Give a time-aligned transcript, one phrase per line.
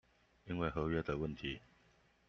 [0.45, 1.61] 因為合約的問題